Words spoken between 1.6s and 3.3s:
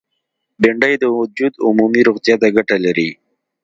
عمومي روغتیا ته ګټه لري